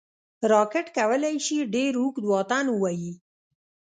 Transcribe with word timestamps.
راکټ 0.51 0.85
کولی 0.97 1.35
شي 1.45 1.57
ډېر 1.73 1.91
اوږد 2.01 2.23
واټن 2.31 2.65
ووايي 2.71 3.13